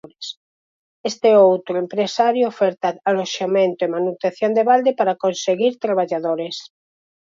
Este 1.09 1.29
outro 1.47 1.73
empresario 1.83 2.49
oferta 2.53 2.89
aloxamento 3.09 3.81
e 3.83 3.93
manutención 3.95 4.51
de 4.53 4.63
balde 4.69 4.91
para 4.99 5.19
conseguir 5.23 5.73
traballadores. 5.85 6.57